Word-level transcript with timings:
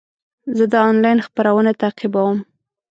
زه 0.57 0.65
د 0.71 0.73
انلاین 0.89 1.19
خپرونه 1.27 1.71
تعقیبوم. 1.81 2.37